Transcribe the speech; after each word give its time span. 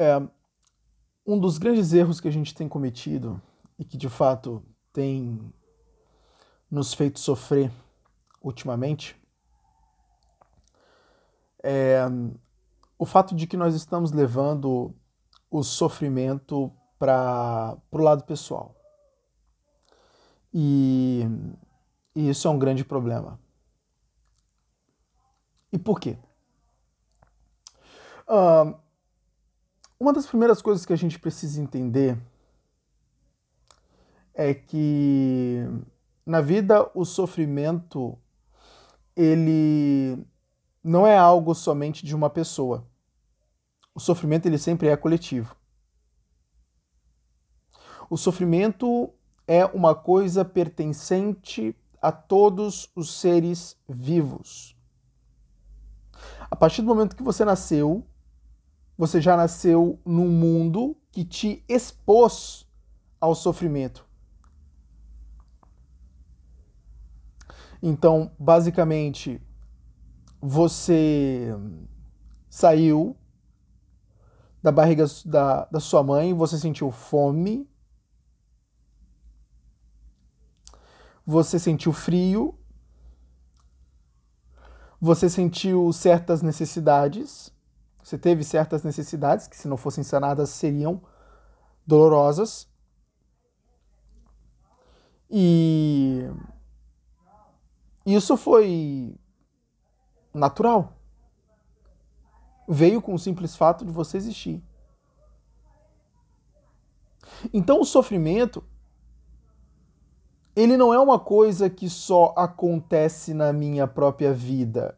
É, 0.00 0.16
um 1.26 1.40
dos 1.40 1.58
grandes 1.58 1.92
erros 1.92 2.20
que 2.20 2.28
a 2.28 2.30
gente 2.30 2.54
tem 2.54 2.68
cometido 2.68 3.42
e 3.76 3.84
que 3.84 3.96
de 3.96 4.08
fato 4.08 4.64
tem 4.92 5.52
nos 6.70 6.94
feito 6.94 7.18
sofrer 7.18 7.72
ultimamente 8.40 9.20
é 11.64 12.04
o 12.96 13.04
fato 13.04 13.34
de 13.34 13.44
que 13.48 13.56
nós 13.56 13.74
estamos 13.74 14.12
levando 14.12 14.94
o 15.50 15.64
sofrimento 15.64 16.72
para 16.96 17.76
o 17.90 17.98
lado 17.98 18.22
pessoal. 18.22 18.76
E, 20.54 21.24
e 22.14 22.28
isso 22.28 22.46
é 22.46 22.50
um 22.52 22.58
grande 22.58 22.84
problema. 22.84 23.40
E 25.72 25.78
por 25.78 25.98
quê? 25.98 26.16
Uh, 28.28 28.78
uma 30.00 30.12
das 30.12 30.26
primeiras 30.26 30.62
coisas 30.62 30.86
que 30.86 30.92
a 30.92 30.96
gente 30.96 31.18
precisa 31.18 31.60
entender 31.60 32.16
é 34.32 34.54
que 34.54 35.64
na 36.24 36.40
vida 36.40 36.88
o 36.94 37.04
sofrimento 37.04 38.16
ele 39.16 40.24
não 40.84 41.04
é 41.06 41.18
algo 41.18 41.54
somente 41.54 42.06
de 42.06 42.14
uma 42.14 42.30
pessoa. 42.30 42.86
O 43.92 43.98
sofrimento 43.98 44.46
ele 44.46 44.58
sempre 44.58 44.86
é 44.86 44.96
coletivo. 44.96 45.56
O 48.08 48.16
sofrimento 48.16 49.12
é 49.46 49.64
uma 49.66 49.94
coisa 49.94 50.44
pertencente 50.44 51.74
a 52.00 52.12
todos 52.12 52.88
os 52.94 53.12
seres 53.20 53.76
vivos. 53.88 54.76
A 56.48 56.54
partir 56.54 56.82
do 56.82 56.88
momento 56.88 57.16
que 57.16 57.22
você 57.22 57.44
nasceu, 57.44 58.06
você 58.98 59.20
já 59.20 59.36
nasceu 59.36 60.00
num 60.04 60.28
mundo 60.28 60.96
que 61.12 61.24
te 61.24 61.64
expôs 61.68 62.68
ao 63.20 63.32
sofrimento. 63.32 64.04
Então, 67.80 68.34
basicamente, 68.36 69.40
você 70.42 71.54
saiu 72.50 73.16
da 74.60 74.72
barriga 74.72 75.04
da, 75.24 75.66
da 75.66 75.78
sua 75.78 76.02
mãe, 76.02 76.34
você 76.34 76.58
sentiu 76.58 76.90
fome, 76.90 77.70
você 81.24 81.56
sentiu 81.56 81.92
frio, 81.92 82.58
você 85.00 85.30
sentiu 85.30 85.92
certas 85.92 86.42
necessidades, 86.42 87.56
você 88.08 88.16
teve 88.16 88.42
certas 88.42 88.82
necessidades 88.82 89.46
que, 89.46 89.54
se 89.54 89.68
não 89.68 89.76
fossem 89.76 90.02
sanadas, 90.02 90.48
seriam 90.48 91.02
dolorosas. 91.86 92.66
E 95.30 96.26
isso 98.06 98.34
foi 98.34 99.14
natural. 100.32 100.94
Veio 102.66 103.02
com 103.02 103.12
o 103.12 103.18
simples 103.18 103.54
fato 103.54 103.84
de 103.84 103.92
você 103.92 104.16
existir. 104.16 104.64
Então 107.52 107.82
o 107.82 107.84
sofrimento 107.84 108.64
ele 110.56 110.78
não 110.78 110.94
é 110.94 110.98
uma 110.98 111.20
coisa 111.20 111.68
que 111.68 111.90
só 111.90 112.32
acontece 112.38 113.34
na 113.34 113.52
minha 113.52 113.86
própria 113.86 114.32
vida. 114.32 114.97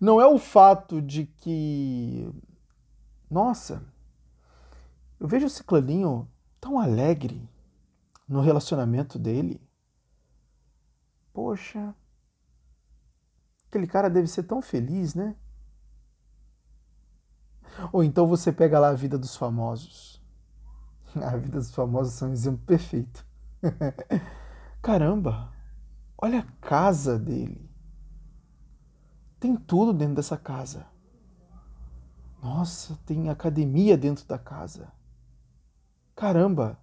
Não 0.00 0.20
é 0.20 0.26
o 0.26 0.38
fato 0.38 1.02
de 1.02 1.26
que 1.26 2.32
nossa, 3.30 3.82
eu 5.20 5.28
vejo 5.28 5.46
o 5.46 5.50
ciclaninho 5.50 6.26
tão 6.58 6.78
alegre 6.78 7.46
no 8.26 8.40
relacionamento 8.40 9.18
dele. 9.18 9.60
Poxa, 11.32 11.94
aquele 13.68 13.86
cara 13.86 14.08
deve 14.08 14.26
ser 14.26 14.44
tão 14.44 14.62
feliz, 14.62 15.14
né? 15.14 15.36
Ou 17.92 18.02
então 18.02 18.26
você 18.26 18.50
pega 18.50 18.78
lá 18.78 18.88
a 18.88 18.94
vida 18.94 19.18
dos 19.18 19.36
famosos. 19.36 20.18
A 21.14 21.36
vida 21.36 21.58
dos 21.58 21.74
famosos 21.74 22.20
é 22.20 22.26
um 22.26 22.32
exemplo 22.32 22.64
perfeito. 22.66 23.24
Caramba, 24.82 25.50
olha 26.18 26.40
a 26.40 26.66
casa 26.66 27.18
dele. 27.18 27.67
Tem 29.38 29.56
tudo 29.56 29.92
dentro 29.92 30.16
dessa 30.16 30.36
casa. 30.36 30.86
Nossa, 32.42 32.98
tem 33.04 33.28
academia 33.28 33.96
dentro 33.96 34.26
da 34.26 34.38
casa. 34.38 34.92
Caramba. 36.14 36.78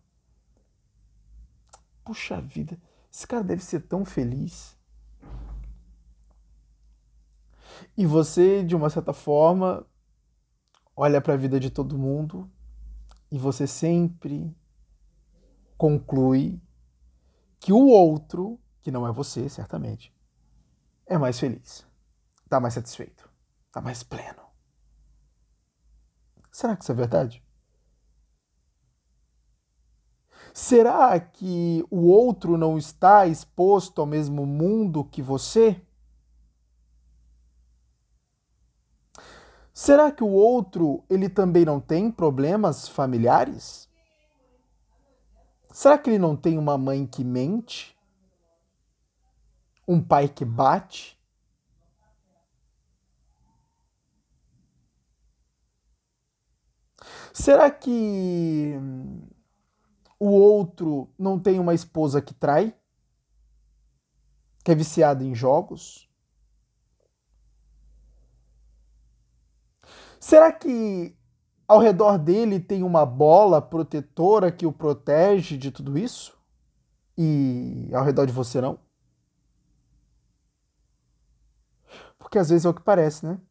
Puxa 2.04 2.40
vida, 2.40 2.80
esse 3.12 3.26
cara 3.26 3.44
deve 3.44 3.64
ser 3.64 3.82
tão 3.82 4.06
feliz. 4.06 4.78
E 7.98 8.06
você, 8.06 8.64
de 8.64 8.76
uma 8.76 8.90
certa 8.90 9.12
forma, 9.12 9.86
olha 10.96 11.20
para 11.20 11.34
a 11.34 11.38
vida 11.38 11.60
de 11.60 11.70
todo 11.70 11.98
mundo 11.98 12.50
e 13.32 13.38
você 13.38 13.66
sempre 13.66 14.56
conclui 15.78 16.62
que 17.60 17.74
o 17.74 17.88
outro, 17.88 18.60
que 18.82 18.92
não 18.92 19.08
é 19.08 19.12
você, 19.12 19.50
certamente, 19.50 20.14
é 21.06 21.18
mais 21.18 21.40
feliz, 21.40 21.86
está 22.46 22.60
mais 22.60 22.74
satisfeito, 22.74 23.30
está 23.68 23.82
mais 23.82 24.02
pleno. 24.04 24.44
Será 26.52 26.76
que 26.76 26.84
isso 26.84 26.92
é 26.92 26.96
verdade? 26.96 27.44
Será 30.54 31.20
que 31.20 31.86
o 31.92 32.08
outro 32.08 32.58
não 32.58 32.78
está 32.78 33.28
exposto 33.28 34.00
ao 34.00 34.08
mesmo 34.08 34.46
mundo 34.46 35.04
que 35.04 35.22
você? 35.22 35.82
Será 39.74 40.10
que 40.10 40.24
o 40.24 40.30
outro 40.30 41.04
ele 41.10 41.28
também 41.28 41.66
não 41.66 41.82
tem 41.82 42.10
problemas 42.10 42.88
familiares? 42.88 43.90
Será 45.70 45.98
que 45.98 46.10
ele 46.10 46.20
não 46.20 46.38
tem 46.38 46.58
uma 46.58 46.78
mãe 46.78 47.06
que 47.06 47.22
mente? 47.22 47.94
Um 49.86 50.02
pai 50.02 50.30
que 50.30 50.46
bate? 50.46 51.15
Será 57.38 57.70
que 57.70 58.80
o 60.18 60.28
outro 60.30 61.14
não 61.20 61.38
tem 61.38 61.60
uma 61.60 61.74
esposa 61.74 62.22
que 62.22 62.34
trai? 62.34 62.74
Que 64.64 64.72
é 64.72 64.76
viciada 64.76 65.22
em 65.22 65.36
jogos? 65.36 66.10
Será 70.18 70.50
que 70.50 71.14
ao 71.68 71.82
redor 71.82 72.18
dele 72.18 72.58
tem 72.58 72.84
uma 72.84 73.06
bola 73.06 73.62
protetora 73.62 74.50
que 74.50 74.66
o 74.66 74.72
protege 74.72 75.58
de 75.58 75.72
tudo 75.72 75.98
isso? 75.98 76.40
E 77.18 77.90
ao 77.94 78.06
redor 78.06 78.28
de 78.28 78.32
você 78.32 78.62
não? 78.62 78.80
Porque 82.18 82.40
às 82.40 82.48
vezes 82.48 82.64
é 82.64 82.70
o 82.70 82.74
que 82.74 82.82
parece, 82.82 83.26
né? 83.26 83.42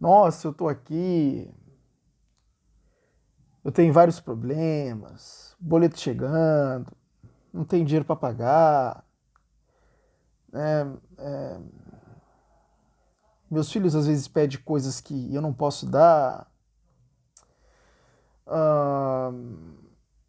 Nossa, 0.00 0.48
eu 0.48 0.54
tô 0.54 0.66
aqui. 0.66 1.52
Eu 3.62 3.70
tenho 3.70 3.92
vários 3.92 4.18
problemas, 4.18 5.54
boleto 5.60 5.98
chegando, 6.00 6.90
não 7.52 7.62
tenho 7.64 7.84
dinheiro 7.84 8.06
para 8.06 8.16
pagar. 8.16 9.04
É, 10.54 10.86
é, 11.18 11.60
meus 13.50 13.70
filhos 13.70 13.94
às 13.94 14.06
vezes 14.06 14.26
pedem 14.26 14.58
coisas 14.60 15.00
que 15.00 15.34
eu 15.34 15.42
não 15.42 15.52
posso 15.52 15.86
dar. 15.86 16.50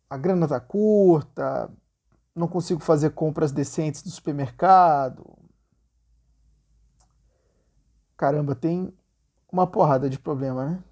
A 0.09 0.17
grana 0.17 0.47
tá 0.47 0.59
curta, 0.59 1.71
não 2.35 2.47
consigo 2.49 2.81
fazer 2.81 3.11
compras 3.11 3.53
decentes 3.53 4.03
do 4.03 4.09
supermercado. 4.09 5.25
Caramba, 8.17 8.53
tem 8.53 8.93
uma 9.51 9.67
porrada 9.67 10.09
de 10.09 10.17
problema, 10.17 10.65
né? 10.65 10.83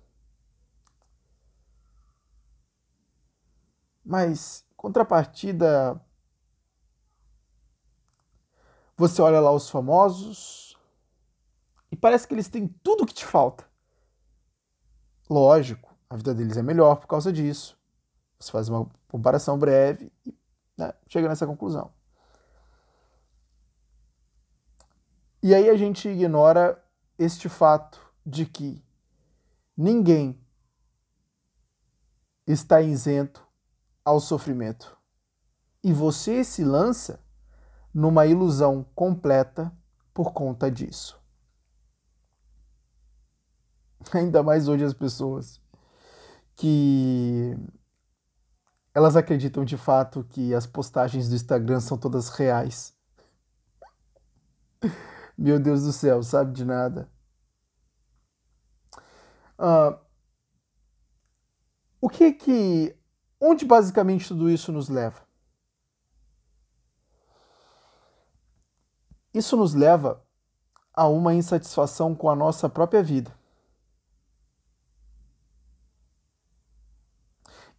Mas, 4.04 4.66
contrapartida, 4.76 6.00
você 8.98 9.22
olha 9.22 9.40
lá 9.40 9.52
os 9.52 9.70
famosos, 9.70 10.78
e 11.92 11.96
parece 11.96 12.28
que 12.28 12.34
eles 12.34 12.50
têm 12.50 12.68
tudo 12.68 13.04
o 13.04 13.06
que 13.06 13.14
te 13.14 13.26
falta. 13.26 13.68
Lógico, 15.30 15.96
a 16.10 16.16
vida 16.16 16.34
deles 16.34 16.58
é 16.58 16.62
melhor 16.62 16.96
por 16.98 17.08
causa 17.08 17.32
disso. 17.32 17.78
Você 18.40 18.52
faz 18.52 18.70
uma 18.70 18.90
comparação 19.08 19.58
breve 19.58 20.12
e 20.26 20.34
né, 20.78 20.94
chega 21.08 21.28
nessa 21.28 21.46
conclusão. 21.46 21.92
E 25.42 25.54
aí 25.54 25.70
a 25.70 25.78
gente 25.78 26.10
ignora 26.10 26.84
este 27.18 27.48
fato 27.48 28.09
de 28.30 28.46
que 28.46 28.84
ninguém 29.76 30.40
está 32.46 32.82
isento 32.82 33.46
ao 34.06 34.20
sofrimento. 34.20 34.98
E 35.84 35.92
você 35.92 36.44
se 36.44 36.64
lança 36.64 37.20
numa 37.94 38.26
ilusão 38.26 38.86
completa 38.96 39.72
por 40.14 40.32
conta 40.34 40.70
disso. 40.70 41.20
Ainda 44.14 44.44
mais 44.44 44.68
hoje 44.68 44.84
as 44.84 44.94
pessoas 44.94 45.62
que 46.56 47.58
elas 48.94 49.16
acreditam 49.16 49.64
de 49.64 49.78
fato 49.78 50.26
que 50.26 50.54
as 50.54 50.68
postagens 50.68 51.30
do 51.30 51.36
Instagram 51.36 51.80
são 51.80 51.98
todas 51.98 52.30
reais. 52.30 52.94
Meu 55.38 55.60
Deus 55.60 55.84
do 55.84 55.94
céu, 55.94 56.22
sabe 56.22 56.52
de 56.52 56.66
nada. 56.66 57.10
Uh, 59.60 60.00
o 62.00 62.08
que 62.10 62.32
que. 62.32 62.96
Onde 63.42 63.66
basicamente 63.66 64.28
tudo 64.30 64.50
isso 64.50 64.72
nos 64.72 64.88
leva? 64.88 65.22
Isso 69.34 69.56
nos 69.58 69.74
leva 69.74 70.26
a 70.94 71.08
uma 71.08 71.34
insatisfação 71.34 72.16
com 72.16 72.30
a 72.30 72.36
nossa 72.36 72.68
própria 72.68 73.04
vida. 73.04 73.38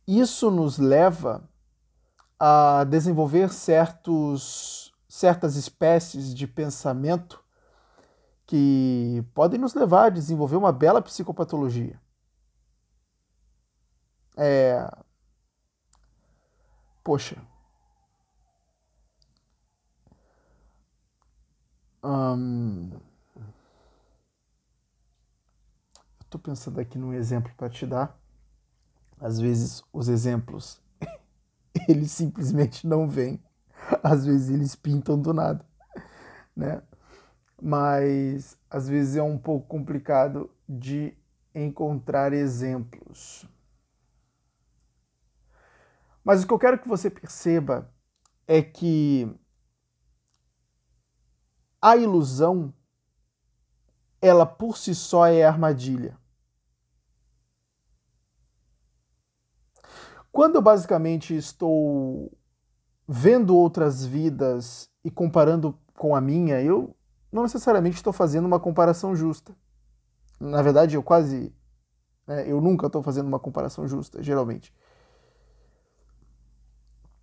Isso 0.07 0.51
nos 0.51 0.79
leva 0.79 1.49
a 2.39 2.85
desenvolver 2.85 3.53
certos, 3.53 4.95
certas 5.09 5.57
espécies 5.57 6.35
de 6.35 6.47
pensamento 6.47 7.40
que 8.51 9.25
podem 9.33 9.61
nos 9.61 9.75
levar 9.75 10.07
a 10.07 10.11
desenvolver 10.11 10.57
uma 10.57 10.73
bela 10.73 11.01
psicopatologia. 11.01 12.01
É. 14.37 14.91
Poxa. 17.05 17.37
Hum... 22.03 22.91
Eu 26.21 26.27
tô 26.29 26.39
pensando 26.39 26.81
aqui 26.81 26.99
num 26.99 27.13
exemplo 27.13 27.53
para 27.57 27.69
te 27.69 27.87
dar. 27.87 28.19
Às 29.21 29.39
vezes 29.39 29.85
os 29.93 30.09
exemplos 30.09 30.81
eles 31.89 32.11
simplesmente 32.13 32.87
não 32.87 33.09
vêm. 33.09 33.43
Às 34.03 34.27
vezes 34.27 34.51
eles 34.51 34.75
pintam 34.77 35.21
do 35.21 35.33
nada, 35.35 35.65
né? 36.57 36.83
Mas 37.61 38.57
às 38.71 38.89
vezes 38.89 39.17
é 39.17 39.23
um 39.23 39.37
pouco 39.37 39.67
complicado 39.67 40.51
de 40.69 41.17
encontrar 41.55 42.33
exemplos. 42.33 43.47
Mas 46.25 46.43
o 46.43 46.47
que 46.47 46.53
eu 46.53 46.59
quero 46.59 46.79
que 46.79 46.89
você 46.89 47.11
perceba 47.11 47.93
é 48.47 48.63
que 48.63 49.29
a 51.83 51.97
ilusão, 51.97 52.73
ela 54.21 54.45
por 54.45 54.77
si 54.77 54.95
só 54.95 55.27
é 55.27 55.45
armadilha. 55.45 56.19
Quando 60.31 60.57
eu 60.57 60.63
basicamente 60.63 61.35
estou 61.35 62.31
vendo 63.09 63.57
outras 63.57 64.05
vidas 64.05 64.89
e 65.03 65.11
comparando 65.11 65.77
com 65.95 66.15
a 66.15 66.21
minha, 66.21 66.63
eu 66.63 66.95
não 67.33 67.43
necessariamente 67.43 67.97
estou 67.97 68.13
fazendo 68.13 68.47
uma 68.47 68.61
comparação 68.61 69.15
justa. 69.15 69.55
Na 70.39 70.63
verdade, 70.63 70.97
eu 70.97 71.03
quase. 71.03 71.55
Né, 72.27 72.51
eu 72.51 72.61
nunca 72.61 72.87
estou 72.87 73.03
fazendo 73.03 73.27
uma 73.27 73.39
comparação 73.39 73.87
justa, 73.87 74.23
geralmente. 74.23 74.75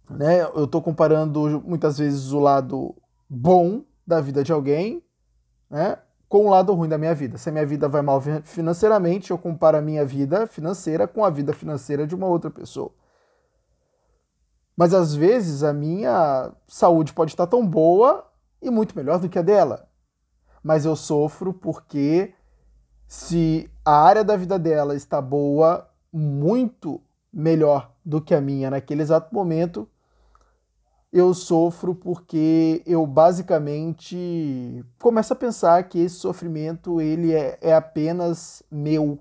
Né, 0.09 0.41
eu 0.41 0.65
estou 0.65 0.81
comparando 0.81 1.61
muitas 1.65 1.97
vezes 1.97 2.31
o 2.31 2.39
lado 2.39 2.95
bom 3.29 3.83
da 4.05 4.21
vida 4.21 4.41
de 4.41 4.53
alguém 4.53 5.03
né, 5.69 5.97
com 6.29 6.45
o 6.45 6.49
lado 6.49 6.73
ruim 6.73 6.87
da 6.87 6.97
minha 6.97 7.13
vida. 7.13 7.37
Se 7.37 7.49
a 7.49 7.51
minha 7.51 7.65
vida 7.65 7.87
vai 7.87 8.01
mal 8.01 8.21
financeiramente, 8.43 9.31
eu 9.31 9.37
comparo 9.37 9.77
a 9.77 9.81
minha 9.81 10.05
vida 10.05 10.47
financeira 10.47 11.07
com 11.07 11.23
a 11.23 11.29
vida 11.29 11.53
financeira 11.53 12.07
de 12.07 12.15
uma 12.15 12.27
outra 12.27 12.49
pessoa. 12.49 12.91
Mas 14.75 14.93
às 14.93 15.15
vezes 15.15 15.63
a 15.63 15.73
minha 15.73 16.51
saúde 16.67 17.13
pode 17.13 17.31
estar 17.31 17.47
tão 17.47 17.65
boa 17.65 18.29
e 18.61 18.69
muito 18.69 18.95
melhor 18.95 19.19
do 19.19 19.27
que 19.27 19.39
a 19.39 19.41
dela. 19.41 19.86
Mas 20.67 20.83
eu 20.83 20.97
sofro 20.97 21.53
porque 21.53 22.33
se 23.07 23.71
a 23.85 24.01
área 24.01 24.21
da 24.21 24.35
vida 24.35 24.59
dela 24.59 24.97
está 24.97 25.21
boa, 25.21 25.89
muito 26.11 27.01
melhor 27.31 27.95
do 28.03 28.21
que 28.21 28.35
a 28.35 28.41
minha 28.41 28.69
naquele 28.69 29.01
exato 29.01 29.33
momento, 29.33 29.89
eu 31.09 31.33
sofro 31.33 31.95
porque 31.95 32.83
eu 32.85 33.07
basicamente 33.07 34.83
começo 34.99 35.31
a 35.31 35.37
pensar 35.37 35.81
que 35.87 35.99
esse 35.99 36.15
sofrimento 36.15 36.99
ele 36.99 37.33
é, 37.33 37.57
é 37.61 37.73
apenas 37.73 38.61
meu 38.69 39.19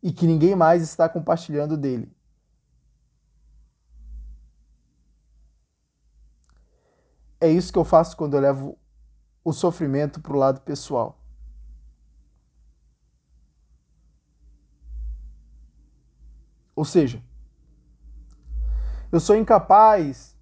e 0.00 0.12
que 0.12 0.24
ninguém 0.24 0.54
mais 0.54 0.84
está 0.84 1.08
compartilhando 1.08 1.76
dele. 1.76 2.08
É 7.40 7.48
isso 7.48 7.72
que 7.72 7.78
eu 7.78 7.84
faço 7.84 8.16
quando 8.16 8.34
eu 8.34 8.40
levo 8.40 8.78
o 9.44 9.52
sofrimento 9.52 10.20
para 10.20 10.32
o 10.32 10.38
lado 10.38 10.60
pessoal. 10.62 11.20
Ou 16.74 16.84
seja, 16.84 17.22
eu 19.12 19.20
sou 19.20 19.36
incapaz 19.36 20.36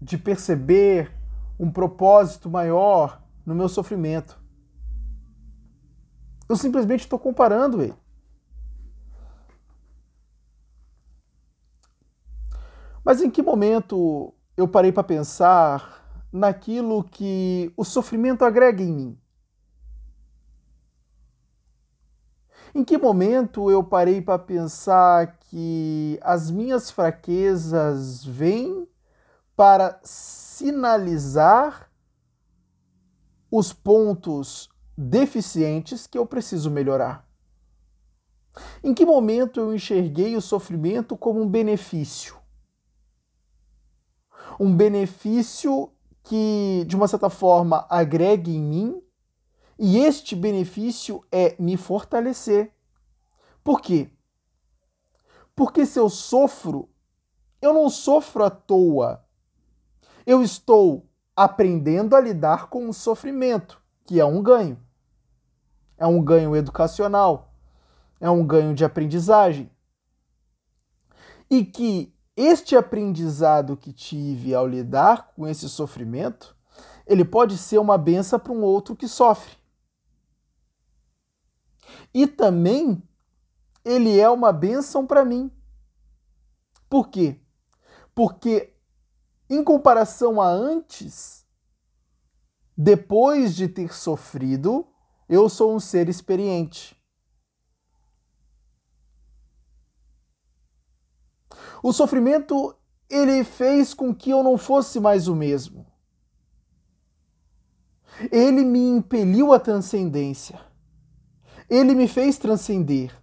de 0.00 0.16
perceber 0.16 1.12
um 1.58 1.70
propósito 1.70 2.48
maior 2.48 3.20
no 3.44 3.54
meu 3.54 3.68
sofrimento. 3.68 4.40
Eu 6.48 6.56
simplesmente 6.56 7.00
estou 7.00 7.18
comparando 7.18 7.82
ele. 7.82 7.94
Mas 13.04 13.20
em 13.20 13.30
que 13.30 13.42
momento 13.42 14.32
eu 14.56 14.66
parei 14.66 14.92
para 14.92 15.02
pensar 15.02 16.07
naquilo 16.32 17.04
que 17.04 17.72
o 17.76 17.84
sofrimento 17.84 18.44
agrega 18.44 18.82
em 18.82 18.92
mim? 18.92 19.18
Em 22.74 22.84
que 22.84 22.98
momento 22.98 23.70
eu 23.70 23.82
parei 23.82 24.20
para 24.20 24.38
pensar 24.38 25.38
que 25.38 26.18
as 26.22 26.50
minhas 26.50 26.90
fraquezas 26.90 28.24
vêm 28.24 28.86
para 29.56 29.98
sinalizar 30.04 31.90
os 33.50 33.72
pontos 33.72 34.68
deficientes 34.96 36.06
que 36.06 36.18
eu 36.18 36.26
preciso 36.26 36.70
melhorar? 36.70 37.26
Em 38.82 38.92
que 38.92 39.06
momento 39.06 39.60
eu 39.60 39.74
enxerguei 39.74 40.36
o 40.36 40.40
sofrimento 40.40 41.16
como 41.16 41.40
um 41.40 41.48
benefício? 41.48 42.36
Um 44.60 44.74
benefício 44.76 45.90
que, 46.28 46.84
de 46.86 46.94
uma 46.94 47.08
certa 47.08 47.30
forma, 47.30 47.86
agregue 47.88 48.54
em 48.54 48.60
mim, 48.60 49.02
e 49.78 49.96
este 49.96 50.36
benefício 50.36 51.24
é 51.32 51.56
me 51.58 51.74
fortalecer. 51.74 52.70
Por 53.64 53.80
quê? 53.80 54.10
Porque 55.56 55.86
se 55.86 55.98
eu 55.98 56.10
sofro, 56.10 56.90
eu 57.62 57.72
não 57.72 57.88
sofro 57.88 58.44
à 58.44 58.50
toa. 58.50 59.24
Eu 60.26 60.42
estou 60.42 61.08
aprendendo 61.34 62.14
a 62.14 62.20
lidar 62.20 62.68
com 62.68 62.90
o 62.90 62.92
sofrimento, 62.92 63.80
que 64.04 64.20
é 64.20 64.24
um 64.26 64.42
ganho. 64.42 64.78
É 65.96 66.06
um 66.06 66.22
ganho 66.22 66.54
educacional, 66.54 67.54
é 68.20 68.28
um 68.28 68.46
ganho 68.46 68.74
de 68.74 68.84
aprendizagem. 68.84 69.70
E 71.48 71.64
que 71.64 72.14
este 72.40 72.76
aprendizado 72.76 73.76
que 73.76 73.92
tive 73.92 74.54
ao 74.54 74.64
lidar 74.64 75.32
com 75.34 75.44
esse 75.44 75.68
sofrimento, 75.68 76.56
ele 77.04 77.24
pode 77.24 77.58
ser 77.58 77.78
uma 77.78 77.98
benção 77.98 78.38
para 78.38 78.52
um 78.52 78.62
outro 78.62 78.94
que 78.94 79.08
sofre. 79.08 79.56
E 82.14 82.28
também 82.28 83.02
ele 83.84 84.20
é 84.20 84.30
uma 84.30 84.52
benção 84.52 85.04
para 85.04 85.24
mim. 85.24 85.50
Por 86.88 87.08
quê? 87.08 87.40
Porque 88.14 88.72
em 89.50 89.64
comparação 89.64 90.40
a 90.40 90.48
antes, 90.48 91.44
depois 92.76 93.56
de 93.56 93.66
ter 93.66 93.92
sofrido, 93.92 94.86
eu 95.28 95.48
sou 95.48 95.74
um 95.74 95.80
ser 95.80 96.08
experiente. 96.08 96.97
O 101.82 101.92
sofrimento 101.92 102.74
ele 103.08 103.44
fez 103.44 103.94
com 103.94 104.14
que 104.14 104.30
eu 104.30 104.42
não 104.42 104.58
fosse 104.58 105.00
mais 105.00 105.28
o 105.28 105.34
mesmo. 105.34 105.86
Ele 108.32 108.64
me 108.64 108.80
impeliu 108.80 109.52
à 109.52 109.60
transcendência. 109.60 110.60
ele 111.68 111.94
me 111.94 112.08
fez 112.08 112.38
transcender. 112.38 113.14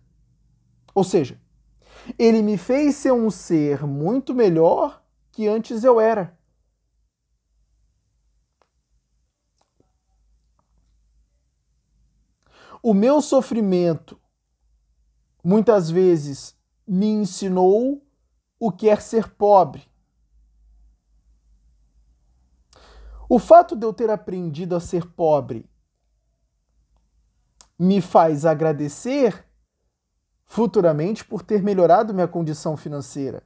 Ou 0.93 1.03
seja, 1.03 1.39
ele 2.17 2.41
me 2.41 2.57
fez 2.57 2.95
ser 2.95 3.11
um 3.11 3.31
ser 3.31 3.85
muito 3.85 4.33
melhor 4.33 5.03
que 5.31 5.47
antes 5.47 5.83
eu 5.83 5.99
era. 5.99 6.37
O 12.81 12.93
meu 12.93 13.19
sofrimento 13.19 14.19
muitas 15.43 15.89
vezes 15.89 16.55
me 16.87 17.07
ensinou 17.07 18.04
o 18.59 18.71
que 18.71 18.89
é 18.89 18.95
ser 18.95 19.29
pobre. 19.29 19.87
O 23.27 23.39
fato 23.39 23.75
de 23.75 23.85
eu 23.85 23.93
ter 23.93 24.09
aprendido 24.09 24.75
a 24.75 24.79
ser 24.79 25.05
pobre 25.05 25.69
me 27.77 27.99
faz 28.01 28.45
agradecer 28.45 29.45
futuramente 30.45 31.25
por 31.25 31.41
ter 31.41 31.61
melhorado 31.61 32.13
minha 32.13 32.27
condição 32.27 32.77
financeira. 32.77 33.43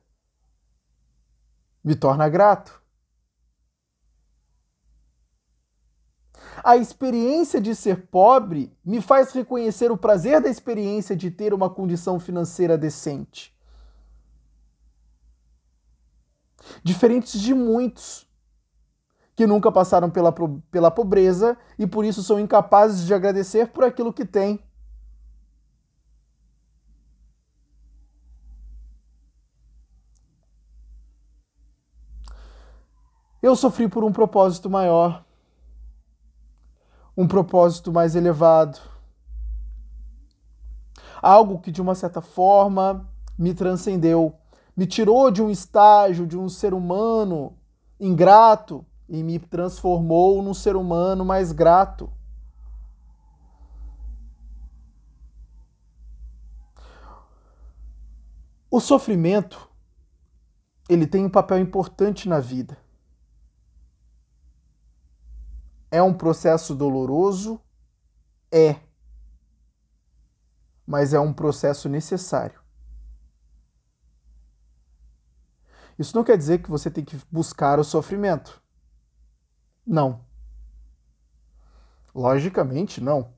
Me 1.84 1.96
torna 1.96 2.28
grato. 2.28 2.80
A 6.62 6.76
experiência 6.76 7.62
de 7.62 7.74
ser 7.74 8.08
pobre 8.08 8.78
me 8.84 9.02
faz 9.02 9.32
reconhecer 9.32 9.92
o 9.92 9.98
prazer 9.98 10.42
da 10.42 10.50
experiência 10.50 11.16
de 11.16 11.32
ter 11.32 11.54
uma 11.54 11.70
condição 11.70 12.20
financeira 12.20 12.78
decente. 12.78 13.58
Diferentes 16.84 17.40
de 17.40 17.54
muitos 17.54 18.28
que 19.36 19.48
nunca 19.48 19.72
passaram 19.72 20.10
pela, 20.10 20.34
pela 20.70 20.92
pobreza 20.92 21.58
e 21.78 21.88
por 21.88 22.04
isso 22.04 22.22
são 22.22 22.40
incapazes 22.40 23.06
de 23.06 23.14
agradecer 23.14 23.70
por 23.70 23.86
aquilo 23.86 24.12
que 24.12 24.26
têm. 24.26 24.62
Eu 33.42 33.56
sofri 33.56 33.88
por 33.88 34.04
um 34.04 34.12
propósito 34.12 34.70
maior, 34.70 35.24
um 37.16 37.26
propósito 37.26 37.94
mais 37.94 38.14
elevado, 38.14 38.78
algo 41.22 41.60
que 41.60 41.72
de 41.72 41.82
uma 41.82 41.96
certa 41.96 42.22
forma 42.22 43.10
me 43.38 43.54
transcendeu, 43.54 44.36
me 44.76 44.86
tirou 44.88 45.30
de 45.30 45.42
um 45.42 45.50
estágio 45.50 46.26
de 46.26 46.38
um 46.38 46.48
ser 46.48 46.74
humano 46.74 47.58
ingrato 48.00 48.86
e 49.08 49.24
me 49.24 49.40
transformou 49.40 50.42
num 50.42 50.54
ser 50.54 50.76
humano 50.76 51.26
mais 51.26 51.52
grato. 51.52 52.12
O 58.72 58.80
sofrimento, 58.80 59.68
ele 60.88 61.08
tem 61.08 61.26
um 61.26 61.30
papel 61.30 61.58
importante 61.58 62.30
na 62.30 62.40
vida. 62.40 62.78
É 65.90 66.04
um 66.04 66.14
processo 66.14 66.76
doloroso? 66.76 67.60
É. 68.52 68.76
Mas 70.86 71.14
é 71.14 71.20
um 71.20 71.34
processo 71.34 71.90
necessário. 71.90 72.62
Isso 76.00 76.16
não 76.16 76.24
quer 76.24 76.38
dizer 76.38 76.64
que 76.64 76.70
você 76.70 76.90
tem 76.90 77.04
que 77.04 77.20
buscar 77.30 77.78
o 77.78 77.84
sofrimento. 77.84 78.64
Não. 79.86 80.26
Logicamente, 82.16 83.02
não. 83.02 83.34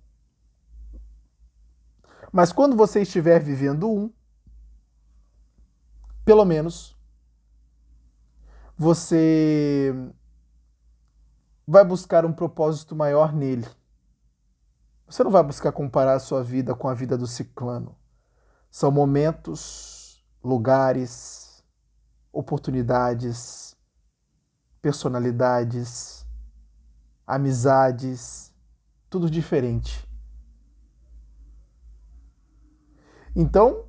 Mas 2.32 2.54
quando 2.54 2.76
você 2.76 3.02
estiver 3.02 3.40
vivendo 3.40 3.90
um, 3.90 4.14
pelo 6.24 6.46
menos 6.46 6.96
você 8.78 9.94
vai 11.68 11.84
buscar 11.84 12.26
um 12.26 12.34
propósito 12.34 12.96
maior 12.96 13.34
nele. 13.34 13.68
Você 15.08 15.24
não 15.24 15.32
vai 15.32 15.44
buscar 15.44 15.72
comparar 15.72 16.14
a 16.14 16.20
sua 16.20 16.44
vida 16.44 16.76
com 16.76 16.88
a 16.88 16.94
vida 16.94 17.18
do 17.18 17.26
ciclano. 17.26 17.96
São 18.70 18.92
momentos, 18.92 20.24
lugares, 20.44 21.41
oportunidades, 22.32 23.76
personalidades 24.82 26.22
amizades, 27.32 28.54
tudo 29.10 29.30
diferente. 29.30 30.06
Então, 33.34 33.86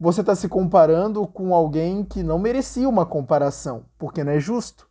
você 0.00 0.20
está 0.20 0.34
se 0.34 0.48
comparando 0.48 1.24
com 1.28 1.54
alguém 1.54 2.04
que 2.04 2.24
não 2.24 2.36
merecia 2.36 2.88
uma 2.88 3.06
comparação, 3.06 3.86
porque 3.96 4.24
não 4.24 4.32
é 4.32 4.40
justo. 4.40 4.90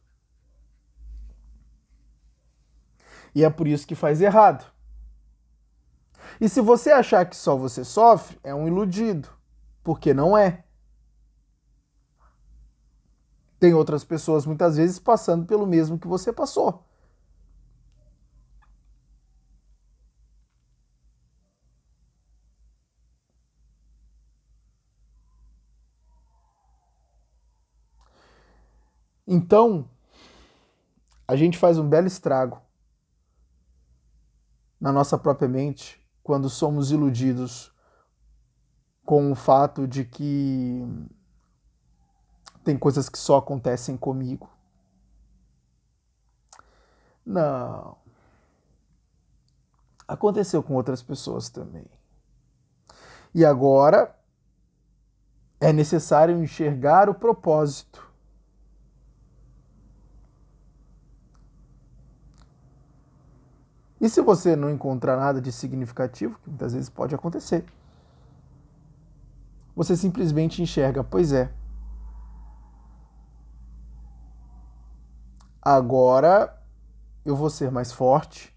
E 3.35 3.43
é 3.43 3.49
por 3.49 3.67
isso 3.67 3.85
que 3.85 3.93
faz 3.93 4.21
errado. 4.21 4.65
E 6.39 6.47
se 6.47 6.61
você 6.61 6.91
achar 6.91 7.25
que 7.25 7.35
só 7.35 7.57
você 7.57 7.83
sofre, 7.83 8.39
é 8.41 8.55
um 8.55 8.67
iludido, 8.67 9.27
porque 9.83 10.13
não 10.13 10.37
é. 10.37 10.63
Tem 13.63 13.73
outras 13.73 14.03
pessoas 14.03 14.45
muitas 14.45 14.75
vezes 14.75 14.99
passando 14.99 15.45
pelo 15.45 15.65
mesmo 15.65 15.97
que 15.97 16.05
você 16.05 16.33
passou. 16.33 16.83
Então, 29.25 29.89
a 31.25 31.37
gente 31.37 31.57
faz 31.57 31.77
um 31.77 31.87
belo 31.87 32.07
estrago 32.07 32.61
na 34.77 34.91
nossa 34.91 35.17
própria 35.17 35.47
mente 35.47 36.05
quando 36.21 36.49
somos 36.49 36.91
iludidos 36.91 37.73
com 39.05 39.31
o 39.31 39.35
fato 39.35 39.87
de 39.87 40.03
que 40.03 40.81
tem 42.63 42.77
coisas 42.77 43.09
que 43.09 43.17
só 43.17 43.37
acontecem 43.37 43.97
comigo. 43.97 44.49
Não. 47.25 47.97
Aconteceu 50.07 50.61
com 50.61 50.73
outras 50.75 51.01
pessoas 51.01 51.49
também. 51.49 51.85
E 53.33 53.43
agora 53.45 54.15
é 55.59 55.71
necessário 55.73 56.37
enxergar 56.41 57.09
o 57.09 57.13
propósito 57.13 58.13
E 64.03 64.09
se 64.09 64.19
você 64.19 64.53
não 64.53 64.69
encontrar 64.69 65.15
nada 65.15 65.39
de 65.39 65.49
significativo, 65.49 66.37
que 66.43 66.49
muitas 66.49 66.73
vezes 66.73 66.89
pode 66.89 67.15
acontecer, 67.15 67.63
você 69.73 69.95
simplesmente 69.95 70.61
enxerga, 70.61 71.01
pois 71.05 71.31
é. 71.31 71.49
Agora 75.65 76.61
eu 77.23 77.37
vou 77.37 77.49
ser 77.49 77.71
mais 77.71 77.93
forte, 77.93 78.53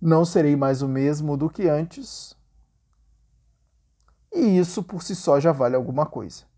não 0.00 0.24
serei 0.24 0.56
mais 0.56 0.80
o 0.80 0.88
mesmo 0.88 1.36
do 1.36 1.50
que 1.50 1.68
antes, 1.68 2.34
e 4.32 4.58
isso 4.58 4.82
por 4.82 5.02
si 5.02 5.14
só 5.14 5.38
já 5.38 5.52
vale 5.52 5.76
alguma 5.76 6.06
coisa. 6.06 6.49